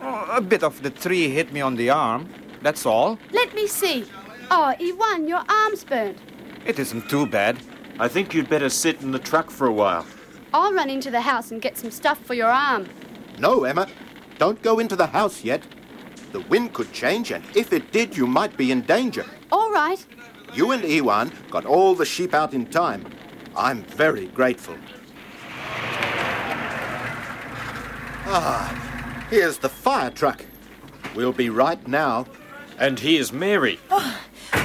Oh, 0.02 0.26
a 0.32 0.42
bit 0.42 0.64
of 0.64 0.82
the 0.82 0.90
tree 0.90 1.30
hit 1.30 1.54
me 1.54 1.62
on 1.62 1.76
the 1.76 1.90
arm. 1.92 2.28
That's 2.62 2.86
all. 2.86 3.20
Let 3.32 3.54
me 3.54 3.68
see. 3.68 4.06
Oh, 4.50 4.74
Iwan, 4.80 5.28
your 5.28 5.44
arm's 5.48 5.84
burnt. 5.84 6.18
It 6.66 6.80
isn't 6.80 7.10
too 7.10 7.26
bad. 7.26 7.58
I 8.00 8.08
think 8.08 8.34
you'd 8.34 8.50
better 8.50 8.70
sit 8.70 9.02
in 9.02 9.12
the 9.12 9.20
truck 9.20 9.52
for 9.52 9.68
a 9.68 9.72
while. 9.72 10.06
I'll 10.54 10.74
run 10.74 10.90
into 10.90 11.12
the 11.12 11.22
house 11.22 11.52
and 11.52 11.62
get 11.62 11.78
some 11.78 11.92
stuff 11.92 12.20
for 12.26 12.34
your 12.34 12.50
arm. 12.50 12.88
No, 13.38 13.64
Emma. 13.64 13.88
Don't 14.40 14.62
go 14.62 14.80
into 14.80 14.96
the 14.96 15.08
house 15.08 15.44
yet. 15.44 15.62
The 16.32 16.42
wind 16.42 16.74
could 16.74 16.92
change, 16.92 17.32
and 17.32 17.44
if 17.56 17.72
it 17.74 17.92
did, 17.92 18.18
you 18.18 18.26
might 18.26 18.58
be 18.58 18.72
in 18.72 18.82
danger. 18.82 19.26
All 19.52 19.72
right. 19.72 20.04
You 20.54 20.72
and 20.72 20.84
Iwan 20.84 21.32
got 21.50 21.66
all 21.66 21.96
the 21.96 22.06
sheep 22.06 22.34
out 22.34 22.54
in 22.54 22.66
time. 22.66 23.06
I'm 23.56 23.84
very 23.84 24.28
grateful. 24.28 24.76
Ah, 28.34 29.28
here's 29.30 29.58
the 29.58 29.70
fire 29.70 30.12
truck. 30.12 30.46
We'll 31.16 31.34
be 31.34 31.50
right 31.50 31.86
now. 31.88 32.26
And 32.78 33.00
here's 33.00 33.32
Mary. 33.32 33.80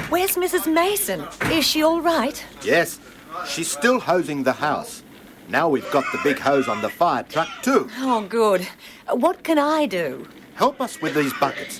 Where's 0.09 0.35
Mrs. 0.35 0.71
Mason? 0.71 1.27
Is 1.51 1.65
she 1.65 1.83
all 1.83 2.01
right? 2.01 2.43
Yes, 2.63 2.99
she's 3.47 3.69
still 3.69 3.99
hosing 3.99 4.43
the 4.43 4.53
house. 4.53 5.03
Now 5.49 5.69
we've 5.69 5.89
got 5.91 6.03
the 6.11 6.19
big 6.23 6.39
hose 6.39 6.67
on 6.67 6.81
the 6.81 6.89
fire 6.89 7.23
truck, 7.23 7.49
too. 7.61 7.89
Oh, 7.99 8.21
good. 8.27 8.67
What 9.09 9.43
can 9.43 9.57
I 9.57 9.85
do? 9.85 10.27
Help 10.55 10.81
us 10.81 11.01
with 11.01 11.13
these 11.13 11.33
buckets. 11.33 11.79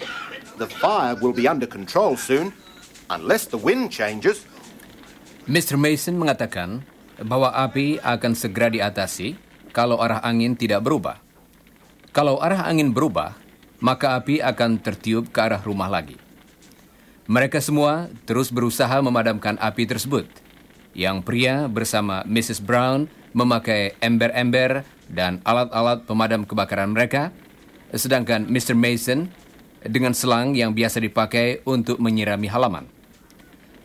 The 0.57 0.67
fire 0.67 1.15
will 1.15 1.33
be 1.33 1.47
under 1.47 1.67
control 1.67 2.15
soon, 2.15 2.53
unless 3.11 3.47
the 3.47 3.59
wind 3.59 3.91
changes. 3.91 4.43
Mr. 5.47 5.79
Mason 5.79 6.19
mengatakan 6.19 6.83
bahwa 7.23 7.49
api 7.55 7.97
akan 8.03 8.33
segera 8.35 8.67
diatasi 8.67 9.39
kalau 9.71 10.03
arah 10.03 10.19
angin 10.21 10.53
tidak 10.53 10.83
berubah. 10.83 11.23
Kalau 12.11 12.41
arah 12.41 12.67
angin 12.67 12.91
berubah, 12.91 13.37
maka 13.79 14.17
api 14.17 14.41
akan 14.41 14.81
tertiup 14.81 15.29
ke 15.29 15.39
arah 15.39 15.61
rumah 15.61 15.87
lagi. 15.87 16.17
Mereka 17.27 17.59
semua 17.59 18.07
terus 18.23 18.49
berusaha 18.49 18.97
memadamkan 19.03 19.59
api 19.59 19.83
tersebut. 19.85 20.25
Yang 20.97 21.17
pria 21.27 21.69
bersama 21.69 22.25
Mrs. 22.25 22.63
Brown 22.63 23.05
memakai 23.35 23.93
ember-ember 24.01 24.81
dan 25.11 25.43
alat-alat 25.45 26.09
pemadam 26.09 26.41
kebakaran 26.47 26.89
mereka, 26.89 27.29
sedangkan 27.93 28.49
Mr. 28.49 28.73
Mason 28.73 29.29
dengan 29.85 30.17
selang 30.17 30.57
yang 30.57 30.73
biasa 30.73 30.97
dipakai 30.97 31.61
untuk 31.69 32.01
menyirami 32.01 32.49
halaman. 32.49 32.96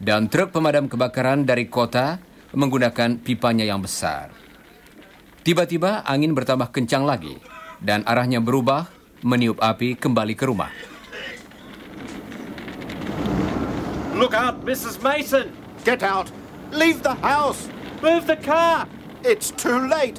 Dan 0.02 0.26
truk 0.26 0.50
pemadam 0.50 0.90
kebakaran 0.90 1.46
dari 1.46 1.70
kota 1.70 2.18
menggunakan 2.58 3.22
pipanya 3.22 3.62
yang 3.62 3.78
besar. 3.78 4.34
Tiba-tiba 5.46 6.02
angin 6.02 6.34
bertambah 6.34 6.74
kencang 6.74 7.06
lagi 7.06 7.38
dan 7.78 8.02
arahnya 8.02 8.42
berubah 8.42 8.90
meniup 9.22 9.62
api 9.62 9.94
kembali 9.94 10.34
ke 10.34 10.42
rumah. 10.50 10.74
Look 14.18 14.34
out, 14.34 14.66
Mrs. 14.66 14.98
Mason! 14.98 15.54
Get 15.86 16.02
out! 16.02 16.34
Leave 16.74 17.06
the 17.06 17.14
house! 17.22 17.70
Move 18.02 18.26
the 18.26 18.38
car! 18.42 18.90
It's 19.22 19.54
too 19.54 19.86
late! 19.86 20.18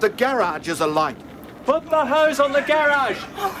The 0.00 0.08
garage 0.08 0.72
is 0.72 0.80
alight. 0.80 1.20
Put 1.68 1.84
the 1.92 2.00
hose 2.00 2.40
on 2.40 2.56
the 2.56 2.64
garage! 2.64 3.20
Oh, 3.36 3.52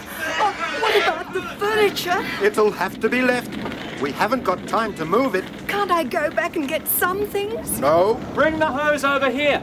what 0.80 0.96
about 0.96 1.28
the 1.36 1.44
furniture? 1.60 2.24
It'll 2.40 2.72
have 2.72 3.00
to 3.04 3.08
be 3.12 3.20
left. 3.20 3.52
We 4.00 4.12
haven't 4.12 4.44
got 4.44 4.66
time 4.68 4.94
to 4.94 5.04
move 5.04 5.34
it. 5.34 5.44
Can't 5.66 5.90
I 5.90 6.04
go 6.04 6.30
back 6.30 6.54
and 6.56 6.68
get 6.68 6.86
some 6.86 7.26
things? 7.26 7.80
No, 7.80 8.14
Bring 8.32 8.58
the 8.58 8.66
hose 8.66 9.02
over 9.04 9.28
here. 9.28 9.60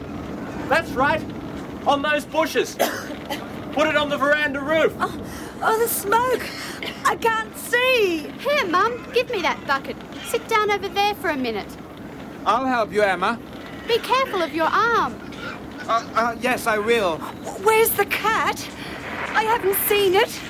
That's 0.68 0.90
right. 0.90 1.22
On 1.86 2.02
those 2.02 2.26
bushes. 2.26 2.74
Put 3.72 3.86
it 3.86 3.96
on 3.96 4.10
the 4.10 4.18
veranda 4.18 4.60
roof. 4.60 4.94
Oh, 5.00 5.22
oh, 5.62 5.78
the 5.78 5.88
smoke! 5.88 6.46
I 7.04 7.16
can't 7.16 7.56
see! 7.56 8.28
Here, 8.38 8.66
Mum, 8.66 9.06
give 9.14 9.30
me 9.30 9.40
that 9.42 9.64
bucket. 9.66 9.96
Sit 10.26 10.46
down 10.48 10.70
over 10.70 10.88
there 10.88 11.14
for 11.14 11.30
a 11.30 11.36
minute. 11.36 11.68
I'll 12.44 12.66
help 12.66 12.92
you, 12.92 13.02
Emma. 13.02 13.38
Be 13.88 13.98
careful 13.98 14.42
of 14.42 14.54
your 14.54 14.66
arm. 14.66 15.14
Uh, 15.88 16.06
uh, 16.14 16.36
yes, 16.40 16.66
I 16.66 16.78
will. 16.78 17.18
Where's 17.62 17.90
the 17.90 18.06
cat? 18.06 18.68
I 19.34 19.44
haven't 19.44 19.76
seen 19.88 20.14
it. 20.14 20.40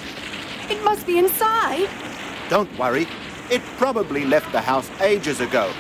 It 0.70 0.82
must 0.82 1.06
be 1.06 1.18
inside. 1.18 1.88
don't 2.48 2.76
worry. 2.78 3.06
It 3.50 3.62
probably 3.78 4.24
left 4.24 4.50
the 4.52 4.60
house 4.60 4.90
ages 5.00 5.40
ago. 5.40 5.72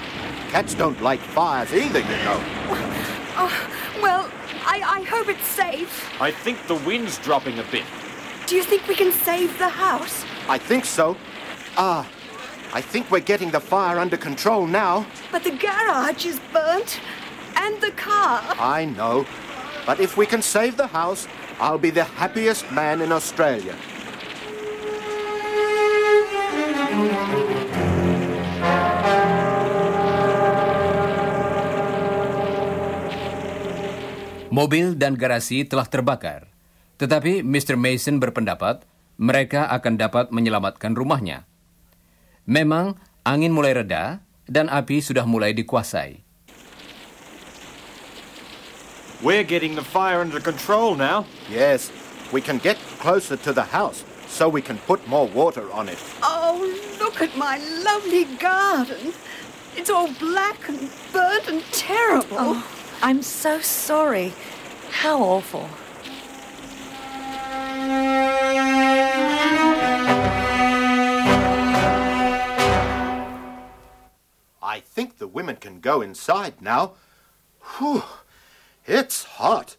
Cats 0.50 0.74
don't 0.74 1.00
like 1.02 1.20
fires 1.20 1.72
either, 1.72 2.00
you 2.00 2.16
know. 2.24 2.42
Oh, 3.38 3.52
well, 4.00 4.30
I, 4.64 4.80
I 4.80 5.02
hope 5.02 5.28
it's 5.28 5.46
safe. 5.46 6.10
I 6.22 6.30
think 6.30 6.66
the 6.68 6.74
wind's 6.74 7.18
dropping 7.18 7.58
a 7.58 7.62
bit. 7.64 7.84
Do 8.46 8.56
you 8.56 8.62
think 8.62 8.88
we 8.88 8.94
can 8.94 9.12
save 9.12 9.58
the 9.58 9.68
house? 9.68 10.24
I 10.48 10.56
think 10.56 10.86
so. 10.86 11.18
Ah, 11.76 12.08
I 12.72 12.80
think 12.80 13.10
we're 13.10 13.20
getting 13.20 13.50
the 13.50 13.60
fire 13.60 13.98
under 13.98 14.16
control 14.16 14.66
now. 14.66 15.04
But 15.30 15.44
the 15.44 15.50
garage 15.50 16.24
is 16.24 16.40
burnt. 16.50 16.98
And 17.56 17.78
the 17.82 17.90
car. 17.90 18.42
I 18.58 18.86
know. 18.86 19.26
But 19.84 20.00
if 20.00 20.16
we 20.16 20.24
can 20.24 20.40
save 20.40 20.78
the 20.78 20.86
house, 20.86 21.28
I'll 21.60 21.78
be 21.78 21.90
the 21.90 22.04
happiest 22.04 22.70
man 22.72 23.02
in 23.02 23.12
Australia. 23.12 23.76
Mobil 34.56 34.96
dan 34.96 35.20
garasi 35.20 35.68
telah 35.68 35.84
terbakar. 35.84 36.48
Tetapi 36.96 37.44
Mr. 37.44 37.76
Mason 37.76 38.16
berpendapat 38.16 38.88
mereka 39.20 39.68
akan 39.68 40.00
dapat 40.00 40.32
menyelamatkan 40.32 40.96
rumahnya. 40.96 41.44
Memang 42.48 42.96
angin 43.20 43.52
mulai 43.52 43.76
reda 43.76 44.24
dan 44.48 44.72
api 44.72 45.04
sudah 45.04 45.28
mulai 45.28 45.52
dikuasai. 45.52 46.24
We're 49.20 49.44
getting 49.44 49.76
the 49.76 49.84
fire 49.84 50.24
under 50.24 50.40
control 50.40 50.96
now. 50.96 51.28
Yes, 51.52 51.92
we 52.32 52.40
can 52.40 52.56
get 52.56 52.80
closer 52.96 53.36
to 53.36 53.52
the 53.52 53.76
house 53.76 54.08
so 54.24 54.48
we 54.48 54.64
can 54.64 54.80
put 54.88 55.04
more 55.04 55.28
water 55.28 55.68
on 55.68 55.92
it. 55.92 56.00
Oh, 56.24 56.56
look 56.96 57.20
at 57.20 57.36
my 57.36 57.60
lovely 57.84 58.24
garden. 58.40 59.12
It's 59.76 59.92
all 59.92 60.08
black 60.16 60.64
and 60.72 60.88
burnt 61.12 61.44
and 61.44 61.60
terrible. 61.76 62.56
Oh, 62.56 62.75
I'm 63.02 63.22
so 63.22 63.60
sorry. 63.60 64.32
How 64.90 65.22
awful. 65.22 65.68
I 74.62 74.80
think 74.80 75.18
the 75.18 75.26
women 75.28 75.56
can 75.56 75.80
go 75.80 76.00
inside 76.00 76.60
now. 76.60 76.94
Whew, 77.78 78.02
it's 78.86 79.24
hot. 79.24 79.76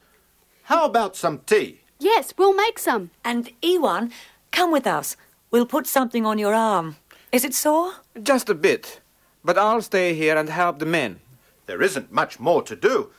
How 0.64 0.86
about 0.86 1.16
some 1.16 1.40
tea? 1.40 1.82
Yes, 2.00 2.34
we'll 2.38 2.54
make 2.54 2.80
some. 2.80 3.10
And 3.24 3.52
Iwan, 3.64 4.12
come 4.52 4.72
with 4.72 4.88
us. 4.88 5.18
We'll 5.52 5.66
put 5.66 5.88
something 5.88 6.26
on 6.26 6.38
your 6.38 6.54
arm. 6.54 6.98
Is 7.32 7.44
it 7.44 7.54
sore? 7.54 7.94
Just 8.22 8.50
a 8.50 8.54
bit. 8.56 9.02
But 9.44 9.58
I'll 9.58 9.82
stay 9.82 10.14
here 10.14 10.38
and 10.38 10.50
help 10.50 10.80
the 10.80 10.86
men. 10.86 11.20
There 11.68 11.82
isn't 11.82 12.12
much 12.12 12.40
more 12.40 12.64
to 12.64 12.76
do. 12.76 13.12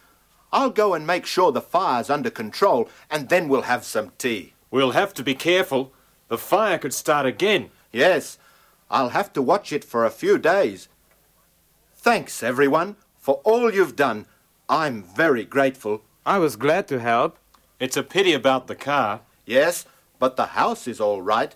I'll 0.52 0.70
go 0.70 0.94
and 0.94 1.06
make 1.06 1.26
sure 1.26 1.52
the 1.52 1.60
fire's 1.60 2.10
under 2.10 2.30
control, 2.30 2.88
and 3.10 3.28
then 3.28 3.48
we'll 3.48 3.62
have 3.62 3.84
some 3.84 4.12
tea. 4.18 4.54
We'll 4.70 4.92
have 4.92 5.14
to 5.14 5.22
be 5.22 5.34
careful. 5.34 5.92
The 6.28 6.38
fire 6.38 6.78
could 6.78 6.94
start 6.94 7.26
again. 7.26 7.70
Yes, 7.92 8.38
I'll 8.90 9.10
have 9.10 9.32
to 9.34 9.42
watch 9.42 9.72
it 9.72 9.84
for 9.84 10.04
a 10.04 10.10
few 10.10 10.38
days. 10.38 10.88
Thanks, 11.94 12.42
everyone, 12.42 12.96
for 13.18 13.40
all 13.44 13.72
you've 13.72 13.96
done. 13.96 14.26
I'm 14.68 15.02
very 15.02 15.44
grateful. 15.44 16.02
I 16.24 16.38
was 16.38 16.56
glad 16.56 16.88
to 16.88 17.00
help. 17.00 17.38
It's 17.78 17.96
a 17.96 18.02
pity 18.02 18.32
about 18.32 18.66
the 18.66 18.74
car. 18.74 19.20
Yes, 19.44 19.84
but 20.18 20.36
the 20.36 20.46
house 20.46 20.88
is 20.88 21.00
all 21.00 21.22
right. 21.22 21.54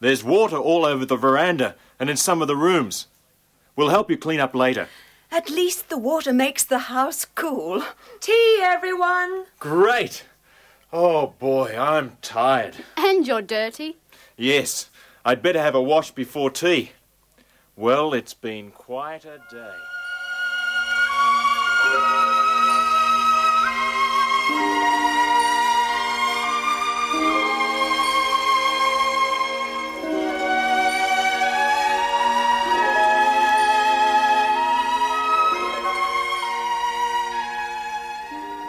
There's 0.00 0.24
water 0.24 0.56
all 0.56 0.84
over 0.84 1.04
the 1.04 1.16
veranda 1.16 1.76
and 2.00 2.10
in 2.10 2.16
some 2.16 2.42
of 2.42 2.48
the 2.48 2.56
rooms. 2.56 3.06
We'll 3.76 3.90
help 3.90 4.10
you 4.10 4.16
clean 4.16 4.40
up 4.40 4.54
later. 4.54 4.88
At 5.32 5.48
least 5.48 5.88
the 5.88 5.96
water 5.96 6.34
makes 6.34 6.62
the 6.62 6.78
house 6.78 7.24
cool. 7.24 7.82
Tea, 8.20 8.60
everyone. 8.62 9.46
Great! 9.58 10.24
Oh 10.92 11.28
boy, 11.38 11.74
I'm 11.74 12.18
tired. 12.20 12.76
And 12.98 13.26
you're 13.26 13.40
dirty. 13.40 13.96
Yes, 14.36 14.90
I'd 15.24 15.40
better 15.40 15.62
have 15.62 15.74
a 15.74 15.80
wash 15.80 16.10
before 16.10 16.50
tea. 16.50 16.92
Well, 17.76 18.12
it's 18.12 18.34
been 18.34 18.72
quite 18.72 19.24
a 19.24 19.40
day. 19.50 19.72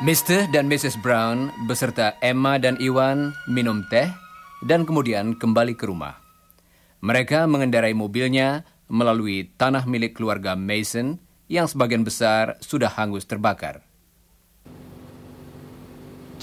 Mr. 0.04 0.52
dan 0.52 0.68
Mrs. 0.68 1.00
Brown 1.00 1.48
beserta 1.63 2.20
Emma 2.20 2.60
dan 2.60 2.76
Iwan 2.76 3.32
minum 3.48 3.88
teh 3.88 4.12
dan 4.60 4.84
kemudian 4.84 5.32
kembali 5.32 5.80
ke 5.80 5.88
rumah. 5.88 6.20
Mereka 7.00 7.48
mengendarai 7.48 7.96
mobilnya 7.96 8.68
melalui 8.92 9.48
tanah 9.56 9.88
milik 9.88 10.20
keluarga 10.20 10.60
Mason 10.60 11.24
yang 11.48 11.72
sebagian 11.72 12.04
besar 12.04 12.60
sudah 12.60 12.92
hangus 12.92 13.24
terbakar. 13.24 13.80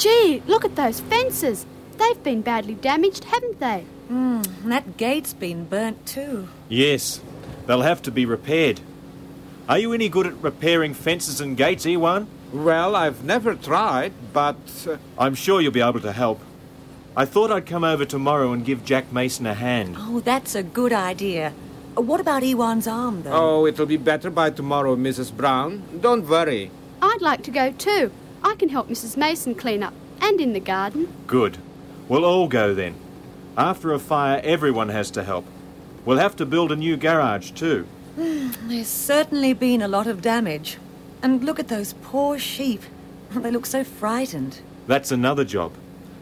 Gee, 0.00 0.40
look 0.48 0.64
at 0.64 0.72
those 0.72 1.04
fences. 1.12 1.68
They've 2.00 2.24
been 2.24 2.40
badly 2.40 2.80
damaged, 2.80 3.28
haven't 3.28 3.60
they? 3.60 3.84
Hmm, 4.08 4.40
that 4.72 4.96
gate's 4.96 5.36
been 5.36 5.68
burnt 5.68 6.00
too. 6.08 6.48
Yes, 6.72 7.20
they'll 7.68 7.84
have 7.84 8.00
to 8.08 8.10
be 8.10 8.24
repaired. 8.24 8.80
Are 9.68 9.76
you 9.76 9.92
any 9.92 10.08
good 10.08 10.24
at 10.24 10.40
repairing 10.40 10.96
fences 10.96 11.44
and 11.44 11.60
gates, 11.60 11.84
Ewan? 11.84 12.39
Well, 12.52 12.96
I've 12.96 13.24
never 13.24 13.54
tried, 13.54 14.12
but. 14.32 14.56
Uh, 14.88 14.96
I'm 15.18 15.34
sure 15.34 15.60
you'll 15.60 15.72
be 15.72 15.80
able 15.80 16.00
to 16.00 16.12
help. 16.12 16.40
I 17.16 17.24
thought 17.24 17.50
I'd 17.50 17.66
come 17.66 17.84
over 17.84 18.04
tomorrow 18.04 18.52
and 18.52 18.64
give 18.64 18.84
Jack 18.84 19.12
Mason 19.12 19.46
a 19.46 19.54
hand. 19.54 19.96
Oh, 19.98 20.20
that's 20.20 20.54
a 20.54 20.62
good 20.62 20.92
idea. 20.92 21.52
What 21.94 22.20
about 22.20 22.42
Iwan's 22.44 22.86
arm, 22.86 23.22
though? 23.22 23.32
oh, 23.32 23.66
it'll 23.66 23.86
be 23.86 23.96
better 23.96 24.30
by 24.30 24.50
tomorrow, 24.50 24.96
Mrs. 24.96 25.36
Brown. 25.36 25.82
Don't 26.00 26.28
worry. 26.28 26.70
I'd 27.02 27.20
like 27.20 27.42
to 27.44 27.50
go 27.50 27.72
too. 27.72 28.12
I 28.42 28.54
can 28.54 28.68
help 28.68 28.88
Mrs. 28.88 29.16
Mason 29.16 29.54
clean 29.54 29.82
up 29.82 29.92
and 30.20 30.40
in 30.40 30.52
the 30.52 30.60
garden. 30.60 31.12
Good. 31.26 31.58
We'll 32.08 32.24
all 32.24 32.48
go 32.48 32.74
then. 32.74 32.94
After 33.56 33.92
a 33.92 33.98
fire, 33.98 34.40
everyone 34.44 34.88
has 34.90 35.10
to 35.12 35.24
help. 35.24 35.44
We'll 36.04 36.18
have 36.18 36.36
to 36.36 36.46
build 36.46 36.72
a 36.72 36.76
new 36.76 36.96
garage 36.96 37.50
too. 37.50 37.86
There's 38.16 38.88
certainly 38.88 39.52
been 39.52 39.82
a 39.82 39.88
lot 39.88 40.06
of 40.06 40.22
damage. 40.22 40.78
And 41.22 41.44
look 41.44 41.58
at 41.58 41.68
those 41.68 41.94
poor 42.02 42.38
sheep. 42.38 42.82
They 43.30 43.50
look 43.50 43.66
so 43.66 43.84
frightened. 43.84 44.60
That's 44.88 45.12
another 45.12 45.44
job. 45.44 45.72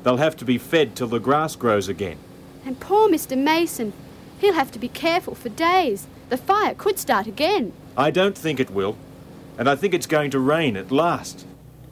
They'll 0.03 0.19
have 0.19 0.37
to 0.37 0.45
be 0.45 0.59
fed 0.59 0.95
till 0.95 1.09
the 1.09 1.19
grass 1.19 1.57
grows 1.57 1.89
again. 1.89 2.19
And 2.67 2.79
poor 2.79 3.09
Mr. 3.09 3.37
Mason. 3.37 3.93
He'll 4.39 4.53
have 4.55 4.71
to 4.73 4.79
be 4.79 4.89
careful 4.89 5.35
for 5.35 5.49
days. 5.49 6.07
The 6.29 6.37
fire 6.37 6.75
could 6.75 6.99
start 6.99 7.27
again. 7.27 7.73
I 7.97 8.11
don't 8.11 8.37
think 8.37 8.61
it 8.61 8.71
will. 8.71 8.97
And 9.57 9.69
I 9.69 9.75
think 9.75 9.95
it's 9.95 10.07
going 10.07 10.31
to 10.33 10.39
rain 10.39 10.77
at 10.77 10.93
last. 10.93 11.47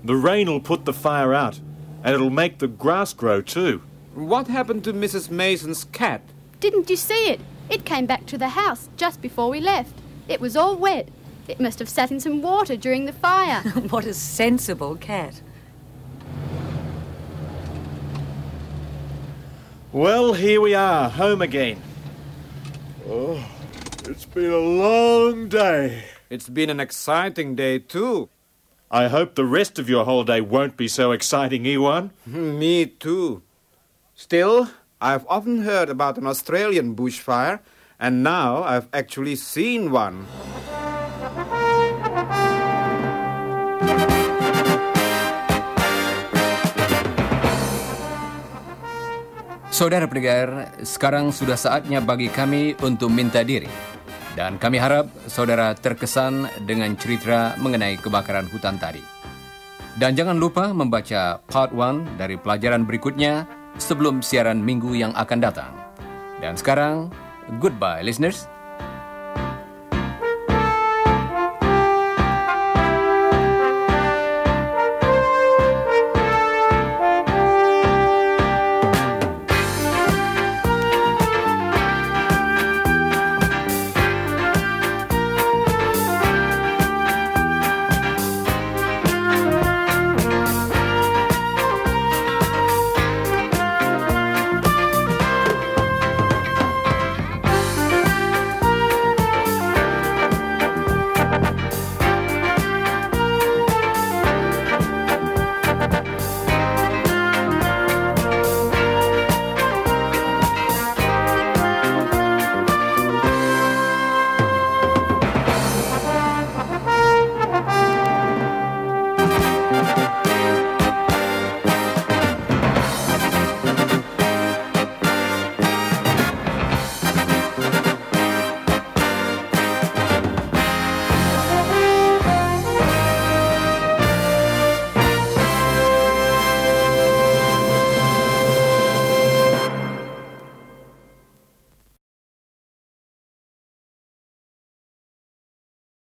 The 0.05 0.15
rain 0.15 0.49
will 0.49 0.61
put 0.61 0.85
the 0.85 0.93
fire 0.93 1.35
out, 1.35 1.59
and 2.05 2.15
it'll 2.15 2.31
make 2.31 2.59
the 2.59 2.69
grass 2.69 3.13
grow 3.13 3.41
too. 3.41 3.83
What 4.15 4.47
happened 4.47 4.85
to 4.85 4.93
Mrs. 4.93 5.31
Mason's 5.31 5.85
cat? 5.85 6.23
Didn't 6.61 6.89
you 6.89 6.97
see 6.97 7.31
it? 7.31 7.41
It 7.69 7.85
came 7.85 8.07
back 8.07 8.27
to 8.27 8.39
the 8.39 8.51
house 8.51 8.89
just 8.97 9.21
before 9.21 9.51
we 9.51 9.61
left. 9.61 9.95
It 10.29 10.41
was 10.41 10.57
all 10.57 10.77
wet. 10.77 11.09
It 11.49 11.61
must 11.61 11.79
have 11.79 11.89
sat 11.89 12.11
in 12.11 12.21
some 12.21 12.43
water 12.43 12.77
during 12.77 13.05
the 13.05 13.13
fire. 13.13 13.63
what 13.91 14.05
a 14.05 14.15
sensible 14.15 14.97
cat. 14.97 15.41
Well, 19.93 20.35
here 20.35 20.61
we 20.61 20.75
are, 20.75 21.09
home 21.09 21.41
again. 21.41 21.81
Oh, 23.09 23.43
it's 24.05 24.27
been 24.27 24.51
a 24.51 24.59
long 24.59 25.49
day. 25.49 26.05
It's 26.29 26.49
been 26.49 26.69
an 26.69 26.81
exciting 26.81 27.55
day, 27.55 27.79
too. 27.79 28.29
I 28.91 29.09
hope 29.09 29.37
the 29.37 29.45
rest 29.45 29.79
of 29.79 29.89
your 29.89 30.05
holiday 30.05 30.41
won't 30.41 30.77
be 30.77 30.89
so 30.89 31.13
exciting, 31.13 31.67
Iwan. 31.67 32.11
Hmm, 32.25 32.59
me, 32.59 32.87
too. 32.87 33.43
Still, 34.15 34.69
I've 35.01 35.27
often 35.29 35.63
heard 35.63 35.89
about 35.89 36.19
an 36.19 36.27
Australian 36.27 36.95
bushfire, 36.95 37.61
and 37.99 38.23
now 38.23 38.65
I've 38.65 38.89
actually 38.93 39.37
seen 39.37 39.91
one. 39.91 40.27
Saudara 49.77 50.09
pendengar, 50.09 50.73
sekarang 50.81 51.37
sudah 51.37 51.53
saatnya 51.53 52.01
bagi 52.01 52.33
kami 52.33 52.73
untuk 52.81 53.13
minta 53.13 53.45
diri. 53.45 53.69
Dan 54.33 54.57
kami 54.57 54.81
harap 54.81 55.05
saudara 55.29 55.77
terkesan 55.77 56.49
dengan 56.65 56.97
cerita 56.97 57.53
mengenai 57.61 58.01
kebakaran 58.01 58.49
hutan 58.49 58.81
tadi. 58.81 59.05
Dan 60.01 60.17
jangan 60.17 60.41
lupa 60.41 60.73
membaca 60.73 61.45
part 61.45 61.77
1 61.77 62.17
dari 62.17 62.41
pelajaran 62.41 62.89
berikutnya 62.89 63.45
sebelum 63.77 64.25
siaran 64.25 64.65
minggu 64.65 64.97
yang 64.97 65.13
akan 65.13 65.45
datang. 65.45 65.77
Dan 66.41 66.57
sekarang, 66.57 67.13
goodbye 67.61 68.01
listeners. 68.01 68.49